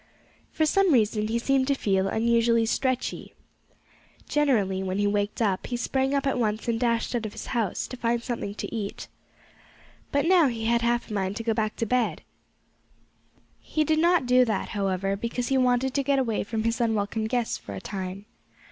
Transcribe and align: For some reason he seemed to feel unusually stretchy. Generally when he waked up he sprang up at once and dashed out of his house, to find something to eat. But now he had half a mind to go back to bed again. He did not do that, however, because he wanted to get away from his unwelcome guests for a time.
For 0.51 0.65
some 0.65 0.91
reason 0.93 1.27
he 1.27 1.37
seemed 1.37 1.67
to 1.67 1.75
feel 1.75 2.07
unusually 2.07 2.65
stretchy. 2.65 3.35
Generally 4.27 4.81
when 4.81 4.97
he 4.97 5.05
waked 5.05 5.43
up 5.43 5.67
he 5.67 5.77
sprang 5.77 6.15
up 6.15 6.25
at 6.25 6.39
once 6.39 6.67
and 6.67 6.79
dashed 6.79 7.13
out 7.13 7.27
of 7.27 7.33
his 7.33 7.45
house, 7.53 7.85
to 7.87 7.95
find 7.95 8.23
something 8.23 8.55
to 8.55 8.75
eat. 8.75 9.07
But 10.11 10.25
now 10.25 10.47
he 10.47 10.65
had 10.65 10.81
half 10.81 11.11
a 11.11 11.13
mind 11.13 11.35
to 11.35 11.43
go 11.43 11.53
back 11.53 11.75
to 11.75 11.85
bed 11.85 12.13
again. 12.21 12.25
He 13.59 13.83
did 13.83 13.99
not 13.99 14.25
do 14.25 14.43
that, 14.43 14.69
however, 14.69 15.15
because 15.15 15.49
he 15.49 15.57
wanted 15.59 15.93
to 15.93 16.01
get 16.01 16.17
away 16.17 16.43
from 16.45 16.63
his 16.63 16.81
unwelcome 16.81 17.27
guests 17.27 17.59
for 17.59 17.75
a 17.75 17.79
time. 17.79 18.25